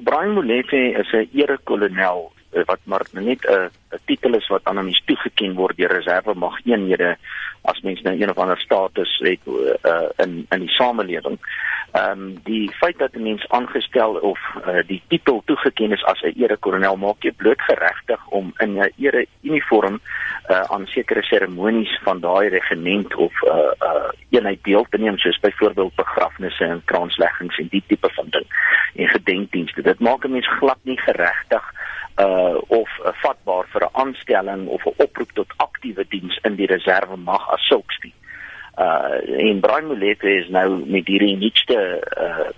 Brian 0.00 0.34
Molefe 0.34 0.92
is 1.00 1.12
'n 1.12 1.28
erekolonel 1.32 2.32
eh, 2.52 2.64
wat 2.64 2.80
maar 2.84 3.06
net 3.12 3.44
'n 3.44 3.70
'n 3.90 4.00
titel 4.04 4.34
is 4.34 4.48
wat 4.48 4.64
aan 4.64 4.76
hom 4.76 4.90
toegeken 5.06 5.54
word 5.54 5.76
deur 5.76 5.92
reserve 5.92 6.34
mag 6.34 6.56
eenhede 6.64 7.16
as 7.62 7.80
mens 7.80 8.02
nou 8.02 8.20
een 8.20 8.30
of 8.30 8.38
ander 8.38 8.58
status 8.58 9.18
het 9.22 9.40
uh, 9.46 10.08
in 10.16 10.46
in 10.50 10.60
die 10.60 10.68
samelewing. 10.68 11.38
Ehm 11.92 12.10
um, 12.10 12.40
die 12.44 12.70
feit 12.80 12.98
dat 12.98 13.12
'n 13.12 13.22
mens 13.22 13.48
aangestel 13.48 14.12
of 14.14 14.40
uh, 14.66 14.82
die 14.86 15.02
titel 15.08 15.42
toegeken 15.44 15.92
is 15.92 16.04
as 16.04 16.20
'n 16.22 16.42
erekolonel 16.42 16.96
maak 16.96 17.22
jy 17.22 17.32
bloot 17.32 17.60
geregtig 17.60 18.26
om 18.28 18.52
in 18.58 18.78
'n 18.78 18.92
ere 18.96 19.26
uniform 19.42 20.00
uh, 20.48 20.60
aan 20.60 20.86
sekere 20.86 21.22
seremonies 21.22 21.98
van 22.02 22.20
daai 22.20 22.48
regiment 22.48 23.14
of 23.14 23.32
'n 23.42 23.48
uh, 23.48 23.72
uh, 23.88 24.10
eenheid 24.30 24.62
deel 24.62 24.86
te 24.90 24.98
neem 24.98 25.18
soos 25.18 25.40
byvoorbeeld 25.40 25.94
begrafnisse 25.94 26.64
en 26.64 26.82
kransleggings 26.84 27.58
en 27.58 27.68
die 27.70 27.84
tipe 27.86 28.08
van 28.12 28.26
ding 28.30 28.46
en 28.94 29.08
gedenkdienste. 29.08 29.82
Dit 29.82 29.98
maak 29.98 30.24
'n 30.24 30.32
mens 30.32 30.48
glad 30.48 30.78
nie 30.82 31.00
geregtig 31.00 31.64
uh 32.18 32.58
of 32.66 32.90
uh, 33.04 33.12
vatbaar 33.12 33.66
vir 33.72 33.82
'n 33.84 33.96
aanstelling 34.02 34.66
of 34.66 34.84
'n 34.84 34.94
oproep 34.96 35.32
tot 35.32 35.52
aktiewe 35.56 36.04
diens 36.08 36.38
in 36.42 36.54
die 36.54 36.66
reserve 36.66 37.16
mag 37.16 37.50
as 37.50 37.66
sulks 37.66 37.98
nie. 38.02 38.14
Uh 38.76 39.48
en 39.48 39.60
Brian 39.60 39.86
Molefe 39.86 40.28
is 40.28 40.48
nou 40.48 40.84
met 40.86 41.06
hierdie 41.06 41.36
nuutste 41.36 41.78
uh 42.24 42.50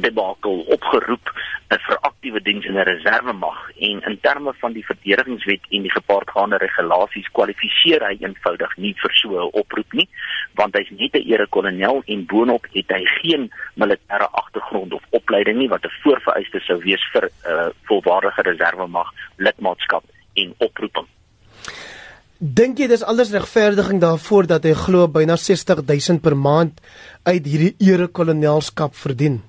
debakel 0.00 0.60
opgeroep 0.60 1.32
uh, 1.32 1.78
vir 1.78 1.98
aktiewe 2.26 2.42
diens 2.42 2.66
in 2.66 2.74
'n 2.74 2.82
reserve 2.82 3.32
mag 3.32 3.70
en 3.78 4.02
in 4.02 4.18
terme 4.20 4.52
van 4.58 4.72
die 4.72 4.84
verdedigingswet 4.84 5.60
en 5.70 5.82
die 5.82 5.90
gepaardgaande 5.90 6.56
regulasies 6.56 7.28
kwalifiseer 7.32 8.02
hy 8.02 8.16
eenvoudig 8.20 8.76
nie 8.76 8.94
vir 9.02 9.12
so 9.14 9.28
'n 9.28 9.50
oproep 9.52 9.92
nie 9.92 10.08
want 10.54 10.74
hy's 10.74 10.90
net 10.90 11.14
'n 11.14 11.28
erekolonel 11.32 12.02
en 12.06 12.26
boonop 12.26 12.66
het 12.72 12.88
hy 12.88 13.04
geen 13.22 13.50
militêre 13.76 14.28
agtergrond 14.32 14.92
of 14.92 15.02
opleiding 15.10 15.58
nie 15.58 15.68
wat 15.68 15.84
'n 15.84 15.98
voorvereiste 16.02 16.60
sou 16.60 16.78
wees 16.82 17.04
vir 17.12 17.24
'n 17.24 17.50
uh, 17.50 17.70
volwaardige 17.84 18.42
reserve 18.42 18.86
mag 18.86 19.12
lidmaatskap 19.36 20.04
en 20.34 20.54
oproeping 20.58 21.06
Dink 22.38 22.78
jy 22.78 22.88
dis 22.88 23.02
alles 23.02 23.30
regverdiging 23.30 24.00
daarvoor 24.00 24.46
dat 24.46 24.64
hy 24.64 24.74
glo 24.74 25.08
byna 25.08 25.36
60000 25.36 26.20
per 26.22 26.36
maand 26.36 26.80
uit 27.22 27.46
hierdie 27.46 27.76
erekolonelskap 27.78 28.94
verdien? 28.94 29.42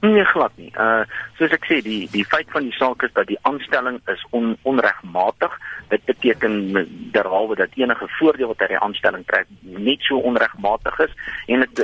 Nee 0.00 0.24
glad 0.24 0.52
nie. 0.56 0.70
Uh 0.78 1.04
soos 1.38 1.52
ek 1.52 1.66
sê 1.68 1.80
die 1.84 2.08
die 2.12 2.24
feit 2.24 2.48
van 2.52 2.64
die 2.64 2.76
saak 2.76 3.02
is 3.02 3.12
dat 3.16 3.26
die 3.28 3.38
aanstelling 3.48 3.98
is 4.12 4.22
on, 4.30 4.56
onregmatig. 4.62 5.52
Dit 5.88 6.04
beteken 6.04 6.54
derhalwe 7.12 7.56
dat 7.56 7.74
enige 7.74 8.08
voordeel 8.18 8.52
wat 8.52 8.60
uit 8.60 8.74
die 8.74 8.84
aanstelling 8.88 9.26
trek 9.26 9.48
net 9.60 10.00
so 10.08 10.18
onregmatig 10.18 10.98
is 11.06 11.12
en 11.46 11.64
dit 11.64 11.82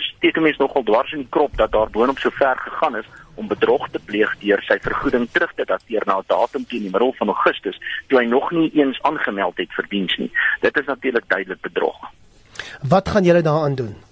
steek 0.00 0.40
mense 0.40 0.62
nogal 0.62 0.86
dwars 0.86 1.12
in 1.12 1.24
die 1.24 1.32
krop 1.34 1.56
dat 1.56 1.72
daar 1.72 1.90
boonop 1.90 2.18
so 2.18 2.30
ver 2.30 2.58
gegaan 2.58 2.96
is 2.96 3.10
om 3.34 3.48
bedrog 3.48 3.88
te 3.90 3.98
pleeg 3.98 4.32
deur 4.44 4.62
sy 4.66 4.78
vergoeding 4.82 5.28
terug 5.32 5.52
te 5.56 5.64
dateer 5.64 6.06
na 6.06 6.18
'n 6.18 6.28
datum 6.28 6.64
teen 6.66 6.86
die 6.86 6.94
middel 6.94 7.14
van 7.18 7.28
Augustus 7.28 7.78
toe 8.08 8.18
hy 8.18 8.26
nog 8.26 8.50
nie 8.50 8.70
eens 8.74 9.02
aangemeld 9.02 9.56
het 9.56 9.72
vir 9.72 9.86
diens 9.88 10.16
nie. 10.16 10.30
Dit 10.60 10.76
is 10.76 10.86
natuurlik 10.86 11.28
duidelik 11.28 11.60
bedrog. 11.60 11.98
Wat 12.88 13.08
gaan 13.08 13.24
julle 13.24 13.42
daaraan 13.42 13.74
doen? 13.74 14.11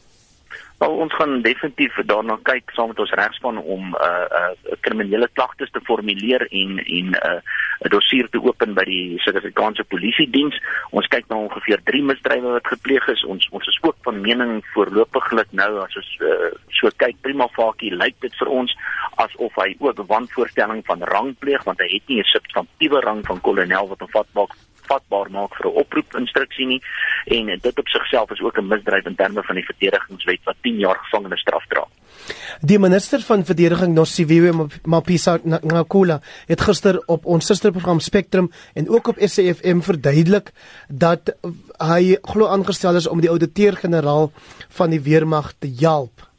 Wel 0.81 0.95
ons 0.97 1.15
gaan 1.15 1.43
definitief 1.45 1.97
daarna 2.09 2.39
kyk 2.49 2.71
saam 2.73 2.89
met 2.89 3.01
ons 3.03 3.11
regspan 3.19 3.59
om 3.59 3.83
'n 3.89 3.97
uh, 4.01 4.29
uh, 4.41 4.77
kriminele 4.81 5.29
klagtes 5.33 5.71
te 5.71 5.81
formuleer 5.89 6.47
en 6.61 6.71
en 6.79 7.11
'n 7.11 7.17
uh, 7.31 7.91
dossier 7.95 8.29
te 8.31 8.41
open 8.43 8.73
by 8.75 8.85
die 8.85 9.19
Suid-Afrikaanse 9.19 9.85
Polisie 9.85 10.31
Diens. 10.31 10.57
Ons 10.91 11.07
kyk 11.07 11.29
na 11.29 11.37
ongeveer 11.37 11.81
3 11.85 12.03
misdrywe 12.03 12.53
wat 12.57 12.73
gepleeg 12.73 13.09
is. 13.09 13.25
Ons 13.25 13.49
ons 13.51 13.67
is 13.67 13.79
ook 13.83 13.97
van 14.03 14.21
mening 14.21 14.65
voorlopiglik 14.73 15.53
nou 15.53 15.71
as 15.85 15.97
ons 15.97 16.17
uh, 16.21 16.49
so 16.69 16.89
kyk 16.97 17.21
prima 17.21 17.49
facie 17.49 17.93
lyk 17.95 18.17
dit 18.21 18.35
vir 18.41 18.49
ons 18.49 18.77
asof 19.17 19.53
hy 19.61 19.77
ook 19.79 20.01
wanvoorstelling 20.07 20.81
van 20.87 21.05
rang 21.13 21.37
pleeg 21.39 21.65
want 21.69 21.81
hy 21.81 21.93
het 21.93 22.09
nie 22.09 22.21
'n 22.21 22.33
substantiëre 22.33 23.01
rang 23.05 23.21
van 23.27 23.41
kolonel 23.41 23.89
wat 23.89 24.01
hom 24.01 24.13
vatbaar 24.17 24.57
vatbaar 24.91 25.31
maak 25.31 25.55
vir 25.57 25.67
'n 25.71 25.79
oproep 25.83 26.19
instruksie 26.23 26.67
nie 26.67 26.83
en 27.27 27.47
dit 27.63 27.79
op 27.79 27.89
sigself 27.89 28.31
is 28.31 28.41
ook 28.41 28.59
'n 28.59 28.69
misdryf 28.69 29.07
in 29.07 29.15
terme 29.15 29.43
van 29.43 29.55
die 29.55 29.65
verdedigingswet 29.71 30.41
wat 30.45 30.57
10 30.63 30.79
jaar 30.79 30.99
gevangenisstraf 31.05 31.67
dra. 31.69 31.85
Die 32.61 32.79
minister 32.79 33.21
van 33.21 33.45
verdediging 33.45 33.95
Nosiviwe 33.95 34.69
Mapisa 34.85 35.39
Nkula 35.45 36.21
het 36.47 36.61
gister 36.61 37.03
op 37.07 37.25
ons 37.25 37.47
susterprogram 37.47 38.01
Spectrum 38.01 38.51
en 38.75 38.89
ook 38.89 39.09
op 39.09 39.17
SAFM 39.19 39.81
verduidelik 39.81 40.53
dat 40.89 41.35
hy 41.79 42.17
glo 42.23 42.47
aangestel 42.47 42.97
is 42.97 43.09
om 43.09 43.21
die 43.21 43.31
ouditeur-generaal 43.31 44.31
van 44.69 44.91
die 44.91 45.01
weermag 45.01 45.53
te 45.59 45.73
help 45.81 46.30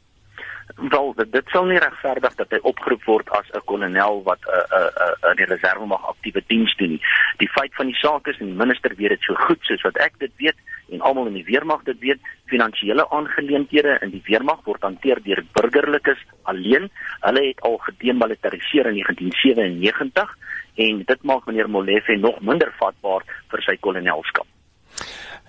wel 0.76 1.14
dit 1.30 1.46
sal 1.52 1.64
nie 1.64 1.78
regverdig 1.78 2.34
dat 2.34 2.50
hy 2.50 2.58
opgeroep 2.62 3.04
word 3.04 3.30
as 3.38 3.46
'n 3.52 3.64
kolonel 3.64 4.22
wat 4.22 4.40
'n 4.46 4.50
uh, 4.50 4.78
'n 4.78 4.90
uh, 5.02 5.12
'n 5.22 5.30
uh, 5.30 5.36
die 5.36 5.48
reserve 5.54 5.86
mag 5.86 6.08
aktiewe 6.08 6.42
diens 6.46 6.76
doen 6.76 6.88
nie. 6.88 7.02
Die 7.38 7.48
feit 7.48 7.74
van 7.74 7.86
die 7.86 8.00
saak 8.04 8.26
is 8.26 8.38
en 8.38 8.46
die 8.46 8.62
minister 8.64 8.94
weet 8.96 9.08
dit 9.08 9.22
so 9.22 9.34
goed 9.34 9.58
soos 9.62 9.82
wat 9.82 9.96
ek 9.96 10.18
dit 10.18 10.32
weet 10.36 10.58
en 10.92 11.00
almal 11.00 11.26
in 11.26 11.38
die 11.40 11.44
weermag 11.44 11.82
dit 11.82 11.98
weet, 12.00 12.20
finansiële 12.46 13.10
aangeleenthede 13.10 13.98
in 14.04 14.10
die 14.10 14.22
weermag 14.24 14.60
word 14.64 14.82
hanteer 14.82 15.22
deur 15.24 15.44
burgerlikes 15.52 16.20
alleen. 16.42 16.90
Hulle 17.20 17.46
het 17.48 17.60
al 17.60 17.76
gedemilitariseer 17.76 18.86
in 18.86 19.00
1997 19.00 20.36
en 20.74 21.04
dit 21.06 21.22
maak 21.22 21.46
meneer 21.46 21.70
Molefe 21.70 22.16
nog 22.16 22.40
minder 22.40 22.72
vatbaar 22.78 23.24
vir 23.52 23.62
sy 23.62 23.76
kolonelskap. 23.80 24.46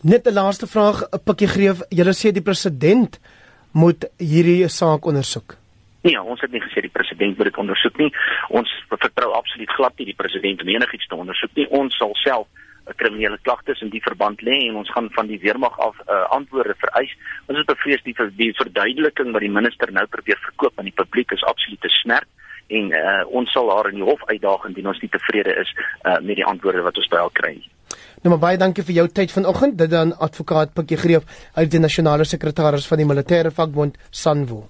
Net 0.02 0.28
'n 0.28 0.34
laaste 0.34 0.68
vraag, 0.68 1.04
'n 1.12 1.24
pikkie 1.24 1.48
greef. 1.48 1.82
Julle 1.90 2.14
sê 2.14 2.32
die 2.32 2.42
president 2.42 3.20
moet 3.74 4.08
hierdie 4.22 4.68
saak 4.70 5.06
ondersoek? 5.06 5.58
Nee, 6.04 6.20
ons 6.20 6.42
het 6.44 6.52
nie 6.52 6.62
gesê 6.62 6.82
die 6.84 6.92
president 6.92 7.38
moet 7.38 7.48
dit 7.48 7.58
ondersoek 7.58 7.98
nie. 8.02 8.12
Ons 8.50 8.72
vertrou 8.92 9.32
absoluut 9.38 9.72
glad 9.78 9.96
nie 9.98 10.10
die 10.12 10.20
president 10.20 10.62
om 10.62 10.72
enigiets 10.74 11.08
te 11.08 11.16
ondersoek 11.16 11.56
nie. 11.56 11.68
Ons 11.72 11.96
sal 11.98 12.12
self 12.24 12.48
'n 12.92 12.96
kriminele 13.00 13.38
klagtes 13.42 13.82
in 13.82 13.90
die 13.90 14.04
verband 14.04 14.42
lê 14.42 14.58
en 14.68 14.76
ons 14.76 14.92
gaan 14.92 15.08
van 15.16 15.28
die 15.28 15.40
weermag 15.40 15.80
af 15.80 15.96
uh, 16.04 16.28
antwoorde 16.38 16.76
vereis. 16.78 17.14
Ons 17.48 17.60
is 17.60 17.66
bevrees 17.66 18.04
die 18.04 18.16
die 18.36 18.52
verduideliking 18.60 19.32
wat 19.32 19.46
die 19.46 19.58
minister 19.60 19.92
nou 19.92 20.06
probeer 20.08 20.40
verkoop 20.44 20.80
aan 20.80 20.92
die 20.92 21.00
publiek 21.02 21.32
is 21.32 21.44
absoluut 21.44 21.82
te 21.82 21.94
snert 22.02 22.28
en 22.68 22.92
uh, 22.92 23.24
ons 23.28 23.52
sal 23.52 23.72
haar 23.72 23.90
in 23.92 24.02
die 24.02 24.10
hof 24.10 24.24
uitdaag 24.28 24.66
indien 24.68 24.88
ons 24.92 25.00
nie 25.02 25.12
tevrede 25.12 25.56
is 25.64 25.72
uh, 26.04 26.20
met 26.20 26.36
die 26.36 26.46
antwoorde 26.46 26.84
wat 26.84 26.98
ons 26.98 27.08
by 27.08 27.24
haar 27.24 27.36
kry 27.40 27.54
nie. 27.56 27.72
Nou 28.24 28.34
maar 28.34 28.44
baie 28.44 28.58
dankie 28.58 28.84
vir 28.84 28.96
jou 29.02 29.08
tyd 29.08 29.32
vanoggend. 29.32 29.78
Dit 29.78 29.90
dan 29.90 30.14
advokaat 30.18 30.74
Pikkie 30.74 30.98
Greef 30.98 31.24
uit 31.54 31.72
die 31.72 31.80
nasionale 31.80 32.26
sekretaris 32.26 32.88
van 32.88 33.04
die 33.04 33.10
militêre 33.10 33.52
vakbond 33.52 33.98
Sanwo. 34.10 34.68